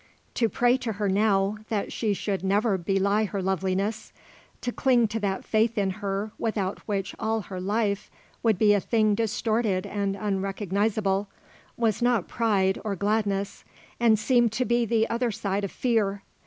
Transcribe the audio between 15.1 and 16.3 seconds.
side of fear.